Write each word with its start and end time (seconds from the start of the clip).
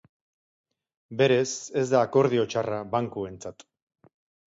Berez, 1.19 1.45
ez 1.83 1.85
da 1.93 2.01
akordio 2.07 2.49
txarra 2.55 2.83
bankuentzat. 2.99 3.71